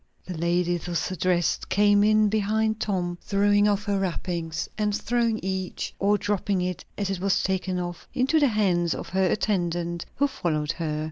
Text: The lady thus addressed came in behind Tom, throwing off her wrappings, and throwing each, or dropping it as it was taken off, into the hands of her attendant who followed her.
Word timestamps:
The 0.25 0.35
lady 0.35 0.77
thus 0.77 1.11
addressed 1.11 1.69
came 1.69 2.03
in 2.03 2.27
behind 2.27 2.79
Tom, 2.79 3.19
throwing 3.21 3.67
off 3.67 3.83
her 3.83 3.99
wrappings, 3.99 4.67
and 4.75 4.95
throwing 4.95 5.37
each, 5.43 5.93
or 5.99 6.17
dropping 6.17 6.59
it 6.61 6.83
as 6.97 7.11
it 7.11 7.19
was 7.19 7.43
taken 7.43 7.77
off, 7.79 8.07
into 8.11 8.39
the 8.39 8.47
hands 8.47 8.95
of 8.95 9.09
her 9.09 9.27
attendant 9.29 10.07
who 10.15 10.27
followed 10.27 10.71
her. 10.71 10.99